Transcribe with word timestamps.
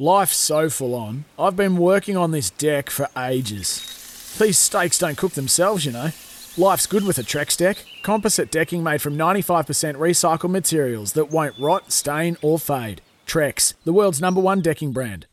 Life's 0.00 0.38
so 0.38 0.70
full 0.70 0.94
on. 0.94 1.26
I've 1.38 1.56
been 1.56 1.76
working 1.76 2.16
on 2.16 2.30
this 2.30 2.48
deck 2.48 2.88
for 2.88 3.08
ages. 3.18 4.34
These 4.40 4.56
steaks 4.56 4.98
don't 4.98 5.18
cook 5.18 5.32
themselves, 5.32 5.84
you 5.84 5.92
know. 5.92 6.12
Life's 6.56 6.86
good 6.86 7.04
with 7.04 7.18
a 7.18 7.22
Trex 7.22 7.54
deck. 7.54 7.84
Composite 8.02 8.50
decking 8.50 8.82
made 8.82 9.02
from 9.02 9.18
95% 9.18 9.96
recycled 9.96 10.48
materials 10.48 11.12
that 11.12 11.30
won't 11.30 11.54
rot, 11.58 11.92
stain, 11.92 12.38
or 12.40 12.58
fade. 12.58 13.02
Trex, 13.26 13.74
the 13.84 13.92
world's 13.92 14.22
number 14.22 14.40
one 14.40 14.62
decking 14.62 14.90
brand. 14.90 15.26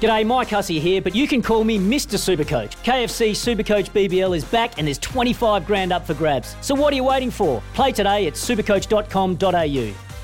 G'day, 0.00 0.26
Mike 0.26 0.48
Hussey 0.48 0.80
here, 0.80 1.02
but 1.02 1.14
you 1.14 1.28
can 1.28 1.42
call 1.42 1.62
me 1.62 1.78
Mr. 1.78 2.16
Supercoach. 2.16 2.72
KFC 2.84 3.32
Supercoach 3.32 3.90
BBL 3.90 4.34
is 4.34 4.46
back 4.46 4.78
and 4.78 4.88
there's 4.88 4.96
25 4.96 5.66
grand 5.66 5.92
up 5.92 6.06
for 6.06 6.14
grabs. 6.14 6.56
So 6.62 6.74
what 6.74 6.90
are 6.94 6.96
you 6.96 7.04
waiting 7.04 7.30
for? 7.30 7.62
Play 7.74 7.92
today 7.92 8.26
at 8.26 8.32
supercoach.com.au. 8.32 10.05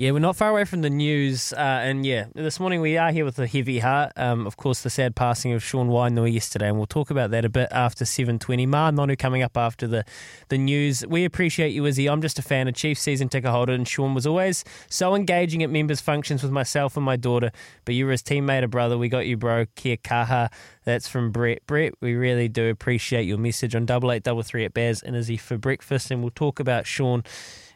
Yeah, 0.00 0.12
we're 0.12 0.20
not 0.20 0.34
far 0.34 0.48
away 0.48 0.64
from 0.64 0.80
the 0.80 0.88
news, 0.88 1.52
uh, 1.52 1.60
and 1.60 2.06
yeah, 2.06 2.28
this 2.34 2.58
morning 2.58 2.80
we 2.80 2.96
are 2.96 3.12
here 3.12 3.26
with 3.26 3.38
a 3.38 3.46
heavy 3.46 3.80
heart. 3.80 4.12
Um, 4.16 4.46
of 4.46 4.56
course, 4.56 4.80
the 4.80 4.88
sad 4.88 5.14
passing 5.14 5.52
of 5.52 5.62
Sean 5.62 5.90
Wainui 5.90 6.32
yesterday, 6.32 6.68
and 6.68 6.78
we'll 6.78 6.86
talk 6.86 7.10
about 7.10 7.32
that 7.32 7.44
a 7.44 7.50
bit 7.50 7.68
after 7.70 8.06
seven 8.06 8.38
twenty. 8.38 8.66
Ma'a 8.66 8.94
Nonu 8.94 9.18
coming 9.18 9.42
up 9.42 9.58
after 9.58 9.86
the 9.86 10.06
the 10.48 10.56
news. 10.56 11.06
We 11.06 11.26
appreciate 11.26 11.74
you, 11.74 11.84
Izzy. 11.84 12.08
I'm 12.08 12.22
just 12.22 12.38
a 12.38 12.42
fan, 12.42 12.66
a 12.66 12.72
Chief 12.72 12.98
season 12.98 13.28
ticket 13.28 13.50
holder, 13.50 13.74
and 13.74 13.86
Sean 13.86 14.14
was 14.14 14.26
always 14.26 14.64
so 14.88 15.14
engaging 15.14 15.62
at 15.62 15.68
members' 15.68 16.00
functions 16.00 16.42
with 16.42 16.50
myself 16.50 16.96
and 16.96 17.04
my 17.04 17.16
daughter. 17.16 17.52
But 17.84 17.94
you 17.94 18.06
were 18.06 18.12
his 18.12 18.22
teammate, 18.22 18.64
a 18.64 18.68
brother. 18.68 18.96
We 18.96 19.10
got 19.10 19.26
you, 19.26 19.36
bro. 19.36 19.66
Kia 19.76 19.98
kaha. 19.98 20.50
That's 20.84 21.08
from 21.08 21.30
Brett. 21.30 21.66
Brett, 21.66 21.92
we 22.00 22.14
really 22.14 22.48
do 22.48 22.70
appreciate 22.70 23.24
your 23.24 23.36
message 23.36 23.74
on 23.74 23.84
double 23.84 24.10
eight 24.12 24.22
double 24.22 24.44
three 24.44 24.64
at 24.64 24.72
Baz 24.72 25.02
and 25.02 25.14
Izzy 25.14 25.36
for 25.36 25.58
breakfast, 25.58 26.10
and 26.10 26.22
we'll 26.22 26.30
talk 26.30 26.58
about 26.58 26.86
Sean 26.86 27.22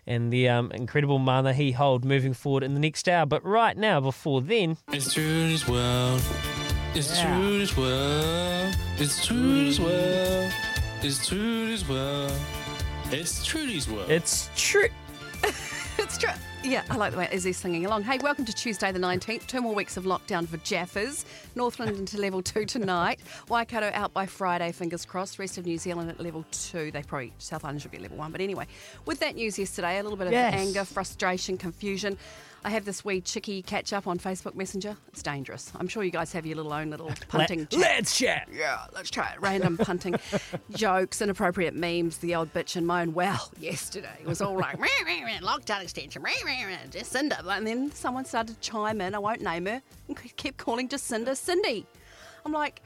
and 0.06 0.32
the 0.32 0.48
um, 0.48 0.70
incredible 0.72 1.18
mana 1.18 1.52
he 1.52 1.72
hold 1.72 2.04
moving 2.04 2.34
forward 2.34 2.62
in 2.62 2.74
the 2.74 2.80
next 2.80 3.08
hour. 3.08 3.26
But 3.26 3.44
right 3.44 3.76
now, 3.76 4.00
before 4.00 4.40
then, 4.40 4.76
It's 4.92 5.12
Trudy's 5.12 5.66
world. 5.68 6.22
It's 6.94 7.20
Trudy's 7.20 7.76
world. 7.76 8.74
It's 8.98 9.26
Trudy's 9.26 9.80
world. 9.80 10.52
It's 11.02 11.26
Trudy's 11.26 11.88
world. 11.88 12.32
It's 13.10 13.44
Trudy's 13.44 13.88
world. 13.88 14.10
it's 14.10 14.50
true. 14.56 14.88
It's 15.98 16.18
true. 16.18 16.30
Yeah, 16.64 16.82
I 16.88 16.96
like 16.96 17.12
the 17.12 17.18
way 17.18 17.28
Izzy's 17.30 17.58
singing 17.58 17.84
along. 17.84 18.04
Hey, 18.04 18.16
welcome 18.22 18.46
to 18.46 18.52
Tuesday 18.52 18.90
the 18.90 18.98
19th. 18.98 19.46
Two 19.46 19.60
more 19.60 19.74
weeks 19.74 19.98
of 19.98 20.04
lockdown 20.04 20.48
for 20.48 20.56
Jaffers. 20.58 21.26
Northland 21.54 21.94
into 21.98 22.16
level 22.16 22.40
two 22.40 22.64
tonight. 22.64 23.20
Waikato 23.50 23.90
out 23.92 24.14
by 24.14 24.24
Friday, 24.24 24.72
fingers 24.72 25.04
crossed. 25.04 25.38
Rest 25.38 25.58
of 25.58 25.66
New 25.66 25.76
Zealand 25.76 26.08
at 26.08 26.18
level 26.20 26.42
two. 26.52 26.90
They 26.90 27.02
probably, 27.02 27.34
South 27.36 27.66
Island 27.66 27.82
should 27.82 27.90
be 27.90 27.98
at 27.98 28.02
level 28.02 28.16
one. 28.16 28.32
But 28.32 28.40
anyway, 28.40 28.66
with 29.04 29.20
that 29.20 29.34
news 29.34 29.58
yesterday, 29.58 29.98
a 29.98 30.02
little 30.02 30.16
bit 30.16 30.28
of 30.28 30.32
Yes. 30.32 30.54
anger, 30.54 30.84
frustration, 30.86 31.58
confusion. 31.58 32.16
I 32.66 32.70
have 32.70 32.86
this 32.86 33.04
wee 33.04 33.20
chickie 33.20 33.60
catch 33.60 33.92
up 33.92 34.06
on 34.06 34.18
Facebook 34.18 34.54
Messenger. 34.54 34.96
It's 35.08 35.22
dangerous. 35.22 35.70
I'm 35.76 35.86
sure 35.86 36.02
you 36.02 36.10
guys 36.10 36.32
have 36.32 36.46
your 36.46 36.56
little 36.56 36.72
own 36.72 36.88
little 36.88 37.12
punting 37.28 37.66
chat. 37.66 37.78
Let's 37.78 38.16
chat. 38.16 38.48
Yeah, 38.50 38.86
let's 38.94 39.10
try 39.10 39.32
it. 39.32 39.40
Random 39.42 39.76
punting 39.76 40.14
jokes, 40.70 41.20
inappropriate 41.20 41.74
memes, 41.74 42.16
the 42.18 42.34
old 42.34 42.54
bitch 42.54 42.74
and 42.76 42.86
moan. 42.86 43.12
Well, 43.12 43.52
yesterday 43.60 44.16
it 44.18 44.26
was 44.26 44.40
all 44.40 44.56
like 44.58 44.80
"Meh, 44.80 44.86
meh, 45.04 45.24
meh, 45.26 45.40
lockdown 45.40 45.82
extension, 45.82 46.22
Jacinda. 46.90 47.44
And 47.46 47.66
then 47.66 47.90
someone 47.92 48.24
started 48.24 48.54
to 48.54 48.60
chime 48.60 49.00
in. 49.00 49.14
I 49.14 49.18
won't 49.18 49.40
name 49.40 49.66
her 49.66 49.82
and 50.08 50.36
kept 50.36 50.56
calling 50.56 50.88
Jacinda 50.88 51.36
Cindy. 51.36 51.86
I'm 52.44 52.52
like. 52.52 52.82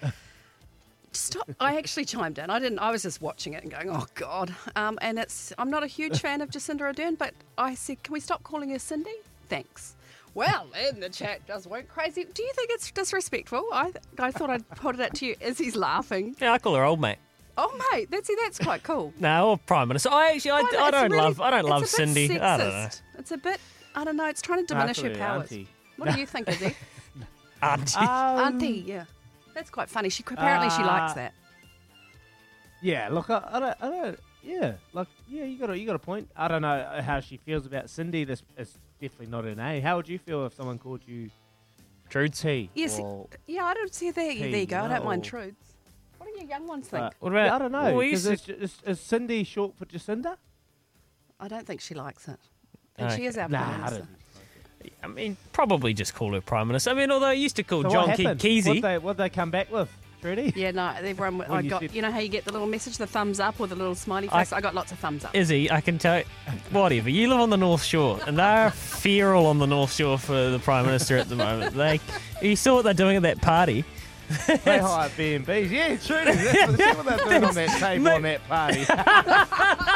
Stop! 1.13 1.51
I 1.61 1.79
actually 1.79 2.05
chimed 2.05 2.39
in. 2.39 2.51
I 2.51 2.59
didn't. 2.59 2.79
I 2.81 2.91
was 2.91 3.03
just 3.03 3.23
watching 3.23 3.55
it 3.55 3.63
and 3.63 3.73
going, 3.73 3.89
"Oh 3.91 4.05
God!" 4.15 4.55
Um, 4.77 4.99
and 5.01 5.19
it's. 5.19 5.55
I'm 5.57 5.71
not 5.71 5.83
a 5.83 5.87
huge 5.87 6.21
fan 6.25 6.43
of 6.43 6.51
Jacinda 6.51 6.81
Ardern, 6.83 7.17
but 7.17 7.33
I 7.57 7.75
said, 7.75 8.03
"Can 8.03 8.13
we 8.13 8.21
stop 8.21 8.43
calling 8.43 8.69
her 8.71 8.79
Cindy?" 8.79 9.15
Thanks. 9.49 9.97
Well, 10.35 10.67
then 10.73 11.01
the 11.01 11.09
chat 11.09 11.47
just 11.47 11.67
went 11.67 11.89
crazy. 11.89 12.25
Do 12.33 12.43
you 12.43 12.53
think 12.55 12.71
it's 12.71 12.91
disrespectful? 12.93 13.65
I, 13.73 13.93
I 14.19 14.31
thought 14.31 14.51
I'd 14.51 14.69
put 14.69 14.95
it 14.97 15.01
out 15.01 15.15
to 15.15 15.27
you 15.27 15.35
as 15.41 15.57
he's 15.59 15.75
laughing. 15.75 16.37
Yeah, 16.41 16.53
I 16.53 16.59
call 16.59 16.75
her 16.75 16.85
old 16.85 17.01
mate. 17.01 17.17
Oh, 17.57 17.77
mate, 17.91 18.09
that's 18.11 18.31
that's 18.43 18.59
quite 18.59 18.83
cool. 18.85 19.13
No, 19.19 19.51
or 19.51 19.59
prime 19.59 19.89
minister. 19.89 20.11
I 20.13 20.33
actually, 20.35 20.51
I, 20.53 20.59
I 20.61 20.91
don't 20.91 21.11
really- 21.11 21.17
love, 21.23 21.41
I 21.41 21.51
don't 21.51 21.65
love 21.65 21.87
Cindy. 21.89 22.39
I 22.39 22.57
don't 22.59 22.69
know. 22.69 22.89
Sexist. 23.29 23.33
It's 23.33 23.33
a 23.33 23.39
bit. 23.39 23.61
I 23.95 24.05
don't 24.05 24.17
know. 24.17 24.27
It's 24.27 24.43
trying 24.43 24.61
to 24.61 24.67
diminish 24.67 24.99
her 25.01 25.07
Actually, 25.09 25.19
powers. 25.21 25.53
auntie. 25.53 25.69
What 25.97 26.13
do 26.15 26.21
you 26.21 26.27
think, 26.27 26.49
Izzy? 26.49 26.77
Auntie. 27.63 27.99
Auntie, 27.99 28.85
yeah. 28.87 29.05
That's 29.55 29.69
quite 29.71 29.89
funny. 29.91 30.09
She 30.11 30.23
apparently 30.25 30.71
she 30.71 30.83
likes 30.85 31.13
Uh, 31.13 31.15
that. 31.17 31.35
Yeah, 32.81 33.09
look, 33.11 33.29
I, 33.29 33.43
I 33.51 33.59
don't, 33.59 33.77
I 33.83 33.89
don't, 33.91 34.21
yeah, 34.45 34.75
like, 34.93 35.09
yeah, 35.29 35.43
you 35.43 35.59
got 35.59 35.71
a, 35.71 35.77
you 35.77 35.85
got 35.85 35.97
a 35.97 35.99
point. 35.99 36.31
I 36.37 36.47
don't 36.47 36.63
know 36.63 37.01
how 37.05 37.19
she 37.19 37.37
feels 37.39 37.67
about 37.67 37.91
Cindy. 37.91 38.23
This 38.23 38.45
is 38.57 38.79
definitely 39.01 39.27
not 39.27 39.45
an 39.47 39.59
A. 39.59 39.81
How 39.81 39.97
would 39.97 40.09
you 40.09 40.19
feel 40.21 40.47
if 40.47 40.55
someone 40.55 40.79
called 40.79 41.01
you 41.05 41.31
True. 42.09 42.29
T? 42.29 42.71
Yes, 42.77 43.01
yeah. 43.49 43.65
I 43.65 43.75
don't 43.75 43.93
see 43.93 44.13
there. 44.13 44.33
There 44.33 44.49
you 44.49 44.67
go. 44.67 44.79
I 44.85 44.89
don't 44.89 45.05
mind 45.05 45.23
no. 45.25 45.29
truths. 45.29 45.75
What 46.19 46.33
do 46.33 46.39
your 46.41 46.49
young 46.49 46.69
ones 46.69 46.87
think? 46.87 47.03
uh, 47.03 47.11
What 47.19 47.33
about? 47.33 47.47
yeah, 47.47 47.55
I 47.57 47.59
don't 47.59 47.73
know. 47.73 47.83
Well, 47.83 47.97
we 47.97 48.11
'cause 48.13 48.27
used 48.31 48.49
is, 48.49 48.63
is, 48.63 48.77
is 48.87 49.01
Cindy 49.01 49.43
short 49.43 49.77
for 49.77 49.85
Jacinda? 49.87 50.37
I 51.41 51.49
don't 51.49 51.67
think 51.67 51.81
she 51.81 51.95
likes 51.95 52.29
it. 52.29 52.39
And 52.99 53.07
Okay. 53.09 53.17
she 53.17 53.27
is 53.27 53.39
our 53.39 53.49
Nah, 53.49 53.59
prime 53.63 53.71
I 53.71 53.77
minister. 53.79 53.99
don't. 53.99 54.09
I 55.03 55.07
mean, 55.07 55.37
probably 55.53 55.95
just 55.95 56.15
call 56.15 56.33
her 56.35 56.41
prime 56.41 56.67
minister. 56.69 56.91
I 56.91 56.95
mean, 56.95 57.11
although 57.11 57.27
I 57.27 57.33
used 57.35 57.57
to 57.57 57.63
call 57.63 57.83
So 57.85 57.91
John 57.91 58.09
what 58.09 58.17
Ke- 58.17 58.39
Kesey. 58.41 58.67
What 58.67 58.83
they 58.83 58.99
what 58.99 59.17
they 59.17 59.29
come 59.29 59.51
back 59.51 59.71
with, 59.71 59.89
Trudy? 60.21 60.53
Yeah, 60.57 60.73
no, 60.73 60.93
everyone. 60.99 61.35
Um, 61.43 61.43
I 61.43 61.55
When 61.57 61.65
you 61.65 61.71
got. 61.71 61.81
said- 61.83 61.93
You 61.95 62.03
know 62.03 62.11
how 62.11 62.19
you 62.19 62.29
get 62.29 62.45
the 62.45 62.53
little 62.53 62.67
message, 62.67 62.97
the 62.97 63.07
thumbs 63.07 63.39
up 63.39 63.61
or 63.61 63.67
the 63.69 63.77
little 63.77 63.95
smiley 63.95 64.27
face. 64.29 64.53
I, 64.53 64.61
got 64.61 64.75
lots 64.75 64.91
of 64.91 64.99
thumbs 64.99 65.25
up. 65.25 65.35
Izzy, 65.37 65.71
I 65.71 65.81
can 65.81 65.99
tell. 65.99 66.23
Whatever. 66.71 67.11
You 67.11 67.29
live 67.29 67.39
on 67.41 67.51
the 67.51 67.57
North 67.57 67.85
Shore, 67.85 68.19
and 68.27 68.37
they're 68.39 68.71
feral 68.71 69.47
on 69.47 69.59
the 69.59 69.67
North 69.67 69.95
Shore 69.95 70.19
for 70.19 70.51
the 70.51 70.59
prime 70.59 70.87
minister 70.87 71.17
at 71.17 71.29
the 71.29 71.37
moment. 71.37 71.75
They, 71.77 72.01
you 72.43 72.57
saw 72.57 72.75
what 72.77 72.83
they're 72.83 72.95
doing 72.95 73.17
at 73.17 73.23
that 73.23 73.41
party. 73.41 73.85
They 74.47 74.79
hire 74.79 75.11
B&Bs. 75.17 75.71
Yeah, 75.71 75.97
Trudy. 75.97 76.33
That's, 76.33 76.77
that's 76.77 76.97
what 76.99 77.07
they're 77.07 77.17
doing 77.29 77.45
on 77.45 77.55
that 77.55 77.81
table 77.81 78.09
on 78.09 78.23
that 78.23 78.47
party. 78.49 78.85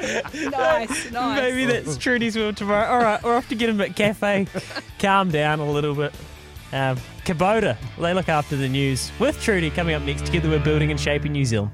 nice, 0.50 1.10
nice. 1.10 1.40
Maybe 1.40 1.66
that's 1.66 1.96
Trudy's 1.96 2.36
will 2.36 2.52
tomorrow. 2.52 2.86
All 2.86 2.98
right, 2.98 3.22
we're 3.22 3.36
off 3.36 3.48
to 3.48 3.54
get 3.54 3.68
him 3.68 3.80
at 3.80 3.96
cafe. 3.96 4.46
Calm 4.98 5.30
down 5.30 5.60
a 5.60 5.70
little 5.70 5.94
bit. 5.94 6.12
Um, 6.72 6.96
Kubota, 7.24 7.76
they 7.98 8.14
look 8.14 8.28
after 8.28 8.56
the 8.56 8.68
news 8.68 9.10
with 9.18 9.40
Trudy 9.42 9.70
coming 9.70 9.94
up 9.94 10.02
next. 10.02 10.26
Together, 10.26 10.48
we're 10.48 10.62
building 10.62 10.90
and 10.90 11.00
shaping 11.00 11.32
New 11.32 11.44
Zealand. 11.44 11.72